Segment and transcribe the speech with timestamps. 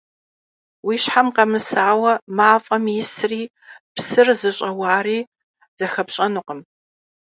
[0.85, 3.41] Уи щхьэм къэмысауэ мафӀэм исри
[3.95, 5.19] псыр зыщӀэуари
[5.77, 6.59] зыхэпщӀэнукъым.